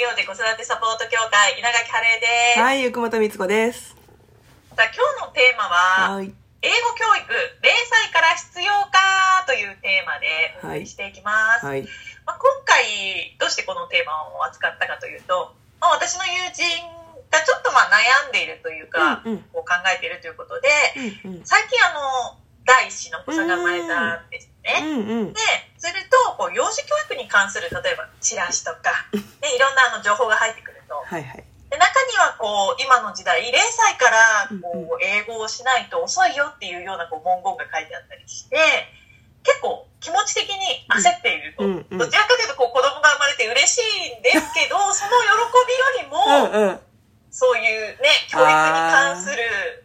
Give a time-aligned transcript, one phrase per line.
[0.00, 2.60] 業で子育てサポート協会稲垣晴恵です。
[2.64, 3.92] はい、ゆくもとみつこです。
[4.72, 5.68] さあ今日のテーマ
[6.08, 6.32] は、はい。
[6.64, 11.66] 英語教育0歳から必要かというテーマでお送りしていきます。
[11.68, 11.84] はい。
[12.24, 15.52] まあ、今回どうしてこのテーマを扱ったかというと、
[15.84, 16.64] まあ、私の友人
[17.28, 20.68] がちょっとまあ悩んでいるというか、うんうんこう考えているということで、
[21.28, 21.44] うんうん。
[21.44, 24.80] 最近あの第一子のお子さんが生まれたんですね。
[24.82, 25.32] うんうん。
[25.32, 25.40] で、
[25.78, 29.20] すると、こう、幼児教育に関する、例えば、チラシとか、ね、
[29.56, 31.44] いろんなあの情報が入ってくると、はいはい。
[31.70, 38.58] で中には、こう、今の時代、0歳からうん、こう、英語をしないと遅いよっていうような、こう、文言が書いてあったりして、
[39.42, 41.64] 結構、気持ち的に焦っていると。
[41.64, 45.28] うんうんどちらかというと、こう、子供が生まれて嬉しいんですけど、 その喜
[45.68, 46.80] びよりも、うんうん。
[47.30, 49.38] そういうね、教育に関する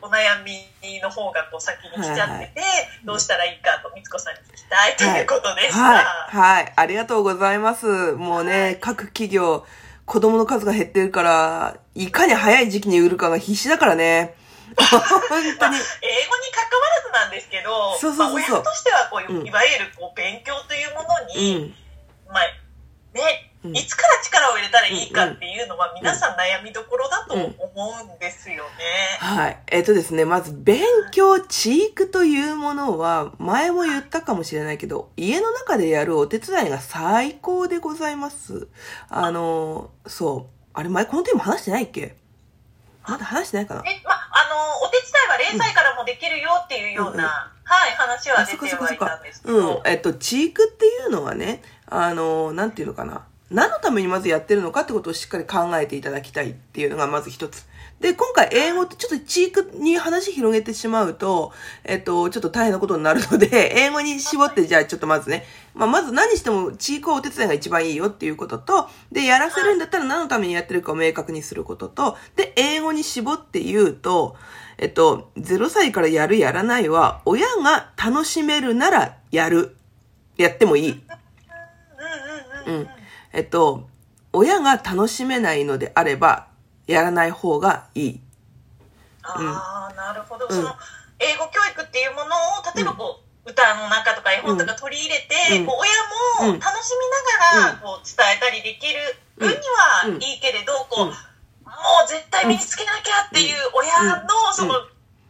[0.00, 2.62] お悩みの方がこう先に来ちゃってて、
[3.04, 5.82] どうしたらいいかと、みつこさんに聞きたいということでした。
[5.82, 6.04] はい。
[6.36, 6.72] はい。
[6.76, 8.12] ありがとうございます。
[8.12, 9.66] もうね、各企業、
[10.06, 14.34] 子供の数が減ってるから、いかに早い時期に売るかが必死だからね。
[14.76, 16.52] 本当まあ、英語にに。
[16.52, 21.74] 関わらずなんですけど、そうそうそうそうまあ、親としてはこう、うんいわゆるこう勉強というものうに、ん。
[22.28, 22.44] まあ、
[23.12, 28.70] ね、うんいつから力を入れたらいいかっていうのは皆さん悩みどころだと思うんですよね。
[29.20, 29.58] はい。
[29.68, 30.82] えっとですね、まず、勉
[31.12, 38.66] 強、知育というものは、前も言ったかもしれないけど、家の中でやるお手伝いが最高でございます。
[39.08, 40.54] あの、そう。
[40.74, 42.16] あれ、前このテーマ話してないっけ？
[43.06, 43.82] まだ話してないかな？
[43.86, 49.42] え、まあ、あの、お手伝いは0歳からもできるよっていうような、はい、話は出てはいたんです。
[49.42, 49.82] けど、うん。
[49.84, 53.24] えっと、知育っていうのはね、あの、なんていうのかな？
[53.52, 57.66] 何のためにまずやってるのかってことをしっかり考えていただきたいっていうのがまず一つ。
[58.00, 61.52] で、今回英語ってちょっと知育に話広げてしまうと、
[61.84, 74.36] えっと、ちょっと大変なことになるので、 英語に絞ってじゃあちょっとまずね、まあ、まず何しても知育はお手伝いが一番いいよっていうことと、で、やらせるんだったら何のためにやってるかを明確にすることと、で、英語に絞って言うと、
[74.78, 79.76] えっと、0歳からやるやらないは、親が楽しめるならやる。
[80.38, 81.02] やってもいい。
[82.66, 82.88] うん。
[83.32, 83.88] えっと、
[84.32, 86.48] 親が楽しめないのであれば、
[86.86, 88.20] やらない方がいい。
[89.22, 90.46] ああ、なるほど。
[90.48, 90.56] うん。
[90.56, 90.74] その、
[91.18, 95.66] 英語教育っていうものを、例えばこう、歌の中とか絵本とか取り入れて、うん。
[95.66, 96.60] こう親もうん。
[96.60, 97.78] 楽しみながら、うん。
[97.78, 99.00] こう伝えたりできる
[99.38, 101.10] 分にうんはいいけれど、こう、うん。
[101.10, 101.16] も
[102.04, 104.74] う絶対身につけなきゃっていう親のその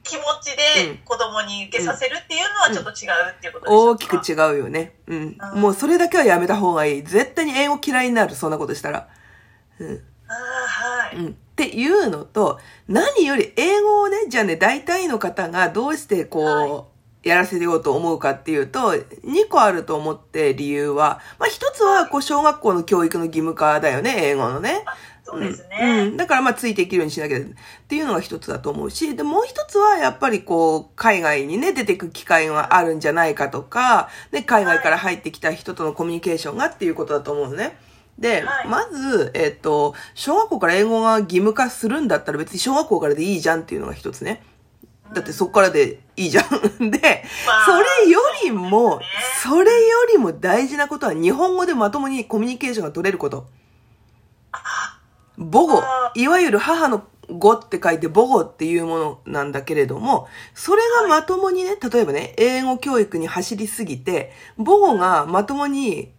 [0.02, 4.94] 気持ちうんで子供に受けさせるっていうのはちょっと違うっていうことでしょう大かきく違うよね。
[5.06, 5.52] うんあ。
[5.54, 7.02] ーもうそれだけはやめた方がいい。
[7.02, 9.08] 絶対に英語嫌いになる、そんなことしたら。
[9.78, 10.02] うん。
[10.28, 11.16] ああ、はい。
[11.16, 11.26] うん。
[11.28, 12.58] っていうのと、
[12.88, 16.84] 何より英語をね、じゃあね、大体の方がどうしてこう、は
[17.22, 24.84] やらせようと思うかっていうと、2個あると思って理由は、まあ一つはこう小学校の教育の義務化だよね、英語のね。
[25.24, 25.68] そうですうん。
[25.70, 26.02] ね。
[26.08, 27.42] うんだからまあついていけるようにしなきゃっ
[27.88, 37.78] ていうのが一つだと思うし、で、もう一つはやっぱりこう、海外にね、出てく機会があるんじゃないかとか、で、海外から入ってきた人とのコミュニケーションがっていうことだと思うのね。
[38.18, 44.42] で、はいまず、えっ、と、小学校から英語が義務化するんだったら別に小学校からでいいじゃんっていうのが一つね。
[45.12, 46.44] だってそこからでいいじゃん。
[46.90, 47.72] で、まあそ
[48.04, 49.00] れよりも、
[49.42, 53.46] それよりも大事なことは日本語でまともにコミュニケーションが取れること。
[55.38, 66.12] 母語あ、いわゆる母の語って書いて母語っていうものなんだけれども、それがまともにね、例えばね、英語教育に走りすぎて、母語がまともに、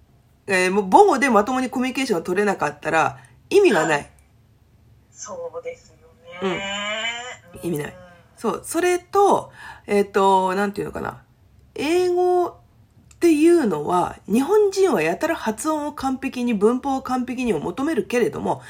[0.47, 3.17] えー母語でまともにコミュニケーションが取れなかったら
[3.49, 4.09] 意味がない。
[5.11, 5.93] そうです
[6.41, 6.61] よね。
[7.61, 8.02] 意味ない
[8.43, 9.53] そう、それと、
[9.87, 11.21] えっ、と、なんていうのかな。
[11.75, 12.55] 英語っ
[13.21, 18.61] ていうのは、日本人はやたら発音を完璧に、文法を完璧にを求めるけれども、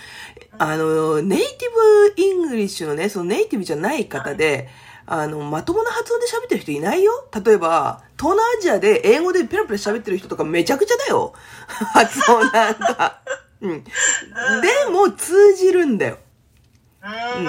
[0.60, 4.70] あの、 native English のね、そのネイティブじゃない方で、
[5.08, 7.12] あの、まともな発音で喋ってる人いないよ
[7.44, 11.34] 例えば、東南アジアで英語でペラペラ喋ってる人とかめちゃくちゃだよ。
[11.66, 13.22] 発音なんか。
[13.60, 13.84] うん。
[13.84, 13.90] で
[14.92, 16.20] も通じるんだよ。
[17.02, 17.08] う
[17.42, 17.48] ん。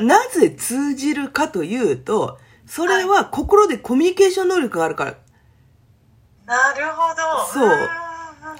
[0.00, 5.14] なぜ通じるかというと、それは心でコミュニケーション能力があるから。
[6.46, 7.46] なるほど。
[7.52, 8.04] そうん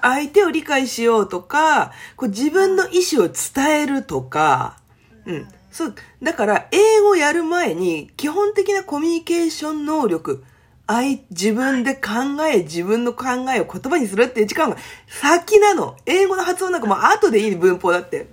[0.01, 4.79] 相手を理解しようとか、こう自分の意思を伝えるとか、
[5.27, 5.49] うん。
[5.71, 5.95] そう。
[6.23, 10.45] だから、英語やる前に、基本的なコミュニケーション能力、
[10.87, 12.11] 相、自分で考
[12.53, 14.77] え、自分の考えを言葉にするっていう時間が
[15.09, 15.97] 先なの。
[16.07, 18.29] 英語の発音なんかもう後でいい文法だって。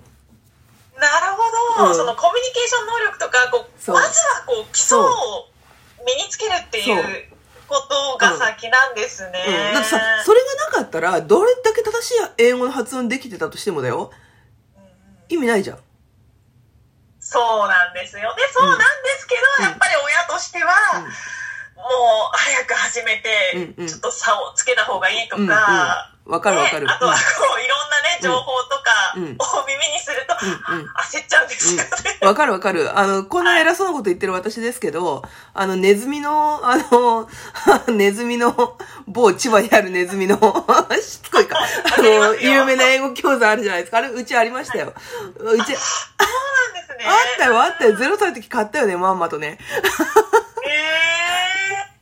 [1.02, 1.94] なるほど、うん。
[1.94, 5.50] そのコミュニケーション能力とかこうまずはこう基礎を
[6.06, 6.96] 身につけるっていそう。
[6.96, 7.02] う
[7.72, 9.74] ことが先なんですね、うん。
[9.74, 14.10] だってさ、それがなかったら、どれだけ正しい英語の発音できてたとしてもだよ。
[15.30, 15.78] 意味ないじゃん。
[17.18, 18.28] そうなんですよ。
[18.36, 18.42] ね。
[18.52, 18.84] そうなんで
[19.18, 19.64] すけど、うん。
[19.64, 21.04] やっぱり親としては、うん。
[21.04, 26.86] もう早く始めて、ちょっと差をつけた方がいいとか、わかるわかる。
[26.86, 27.18] ねあとはこ
[27.58, 29.24] ういろんなね、情報とかをうん
[29.66, 30.34] 耳にすると、
[30.70, 31.88] うんうん焦っちゃうんですよね。
[32.22, 32.90] うんわかるわかる。
[32.96, 35.22] あの、こんな偉そうなこと言ってる私ですけど、
[35.54, 37.28] あの、ネズミの、あの、
[37.92, 38.78] ネズミの、
[39.08, 40.36] 某千葉にあるネズミの、
[41.00, 43.98] しつこいか、 あの、有名な英語教材あるじゃないですか。
[43.98, 44.94] あれ、うちありましたよ。
[44.94, 45.78] うち、そうなんです
[46.98, 47.06] ね。
[47.06, 47.96] あったよ、あったよ。
[47.96, 49.58] ゼロ歳の時買ったよね、まんまとね。
[50.64, 51.12] え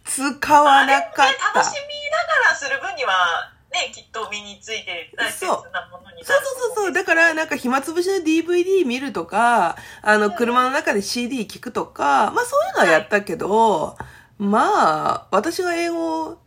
[0.04, 1.60] 使わなかっね、た。
[1.60, 5.52] 楽しみながらする分には、ね、きっと身について大切な
[5.90, 6.92] ものになるそうそうそうそう。
[6.92, 13.96] だから、なんか暇つぶしの DVD 見るとか、あの、車の中で CD 聞くとか、まあそういうのはやったけど、
[14.38, 16.38] まあ、私が英語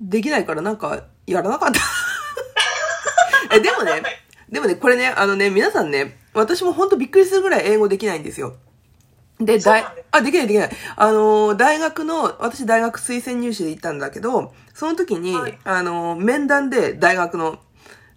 [0.00, 1.80] できないからなんか、やらなかった。
[3.56, 4.02] え、でもね、
[4.50, 8.56] でもね、これね、あのね、皆さんね、私も本当びっくりするぐらい英語できないんですよ。
[9.40, 10.70] で、大あ、できないできない。
[10.96, 17.58] あのー、大学の、私大学推薦入試で行ったんだけど、その時に、はいあのー、面談で大学の、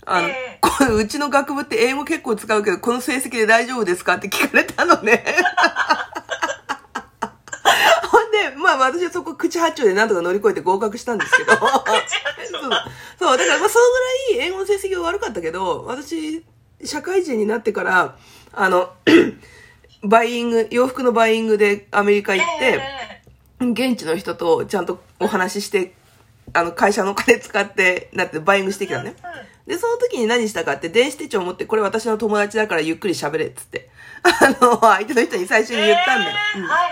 [0.05, 5.25] あの、ええこううちの学部って英語結構使うけど、この成績で大丈夫ですかって聞かれたのね。
[8.09, 11.51] ほんで、まあ私はそこ口八丁でなんとか乗り越えて合格したんですけど。
[11.57, 11.69] そう。
[13.19, 13.85] そう、だからまあその
[14.29, 16.45] ぐらい英語の成績が悪かったけど、私、
[16.83, 18.15] 社会人になってから、
[18.53, 18.91] あの、
[20.03, 22.81] バイイング、洋服のバイイングでアメリカ行って、
[23.59, 25.93] え現地の人とちゃんとお話しして、
[26.53, 29.15] あの、会社のお金使って、なってバイイングしてきたのね。
[29.65, 33.89] で、その時に何したかって、電子手帳を持って、これ私の友達だからゆっくり喋れっつって。
[34.23, 36.35] あの、相手の人に最初に言ったんだよ。
[36.55, 36.91] うんえはいはい。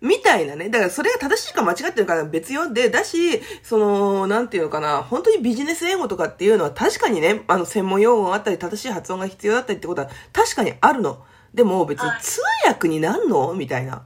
[0.00, 0.68] みたいなね。
[0.68, 2.72] だからそれが正しいか間違ってるかは別よ。
[2.72, 11.24] で、だし、その、なんていうのかな、本当にビジネス英語とかっていうのは確かにね、あの、専門用語があったり、正しい発音が必要だったりってことは確かにあるの。
[11.54, 13.54] でも別にはい通訳になんの？
[13.54, 14.04] みたいな。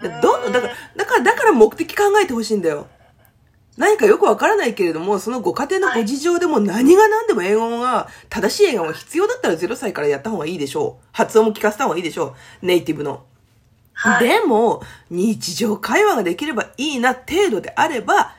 [0.00, 2.88] でうんどんだから、だから、だから目的考えてほしいんだよ。
[3.76, 11.06] 何かよくわからないけれども、そのご家庭のご事情でも何が何でも英語が、正しい英語が必要だったら0歳からやった方がいいでしょう。
[11.12, 12.66] 発音も聞かせた方がいいでしょう。
[12.66, 13.24] ネイティブの。
[13.94, 14.28] はい。
[14.28, 18.34] でも、日常会話ができればいいな程度であれば、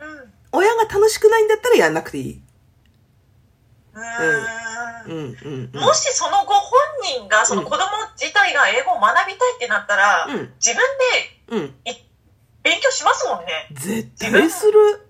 [0.00, 0.32] うん。
[0.52, 2.42] 親が楽しくないんだったらやんなくていい。
[5.06, 5.16] ううん。
[5.16, 5.80] うん、うん。
[5.80, 6.67] もしそのご本
[7.14, 7.80] 人が、その子供
[8.20, 10.82] 自体が英語を学びたいってなったら、うん自分
[11.46, 11.64] で
[12.62, 13.68] 勉強しますもんね。
[13.72, 14.78] 絶対する。
[14.80, 15.08] うん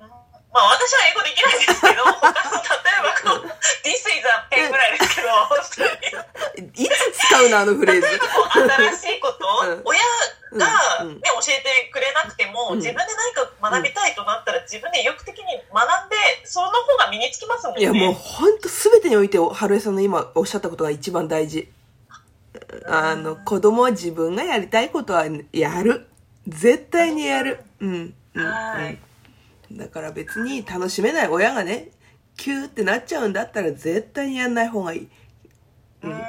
[0.48, 3.52] まあ私は英語できないですけど、 他の例えばこう、
[3.84, 6.68] This is a pen ぐらいですけど、本当に。
[6.74, 8.08] いつ使うのあのフレーズ？
[8.08, 9.46] 例えばこう新しいこと
[9.84, 10.00] 親
[10.56, 17.82] が、うんね、教えてくれなくても、うん自分で何か学びたいとなったら、自分で意欲的に学んで、その方が身につきますもんね。
[17.82, 21.70] いや、もうほんと全てにおいて、春江さんの今おっしゃったことが一番大事。
[22.86, 26.06] あの、子供は自分がやりたいことはやる。
[26.46, 27.60] 絶対にやる。
[27.80, 28.14] うん。
[28.34, 28.44] うん。
[28.44, 29.08] はいうん
[29.70, 31.90] だから別に楽しめない親がね、
[32.36, 35.08] キューってなっちゃうんだったら絶対にやんない方がいい。
[36.02, 36.22] うーん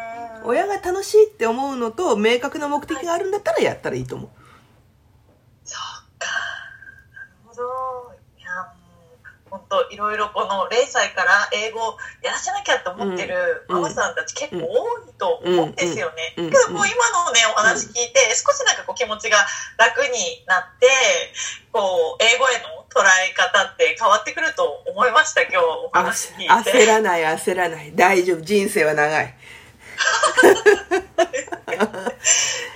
[0.43, 4.29] 親が楽しいって思うのと明確な目的があるんだったらやったらいいと思う。
[5.63, 6.27] そうか。
[7.13, 7.63] なるほど。
[8.37, 8.73] いや、
[9.51, 16.33] もう、本当いろいろこの0歳から英語やらせなきゃと思ってるうんママさんたち結構多いと思うんですよね。
[16.37, 19.37] うんうんけどこう今のね、お話聞いて、少しなんかこう気持ちが
[19.77, 20.87] 楽になって、
[21.71, 26.71] こう、英語への捉え方って変わってくると思いました、今日お話聞いて。
[26.71, 27.91] 焦らない焦らない。
[27.95, 28.41] 大丈夫。
[28.41, 29.35] 人生は長い。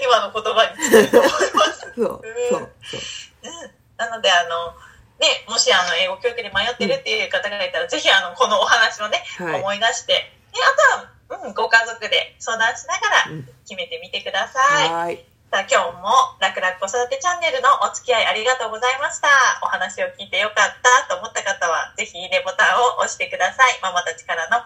[0.04, 1.80] 今の言葉にしたいと思います。
[1.96, 2.22] そう、そう、
[2.52, 2.70] そう。
[3.98, 4.76] なので、あの、
[5.24, 14.92] ね、もしあの英語教育で迷ってるっていう方がいたら、ぜひあのこのお話をね、はい思い出して、であとは、うん、ご家族で相談しながらうん決めてみてください。
[14.92, 15.24] はーい。
[15.48, 16.10] さあ今日も
[16.42, 19.30] 楽々子育てチャンネルのお付き合いありがとうございました。
[19.64, 23.80] お話を聞いてよかったと思った方は、ぜひいいねボタンを押してください。
[23.82, 24.60] ママたちからの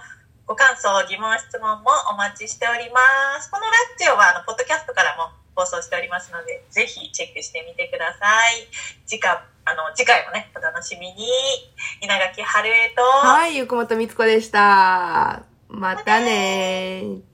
[0.47, 2.99] ご感想、疑問、質問もお待ちしておりま
[3.41, 3.51] す。
[3.51, 8.67] このラジオはあのポッドキャストからも放送しておりますので、ぜひチェックしてみてください。
[9.05, 11.27] 次回、あの、次回もね、お楽しみに。
[12.01, 15.43] 稲垣春江と、はい、ゆくもとみつこでした。
[15.67, 17.27] またねー。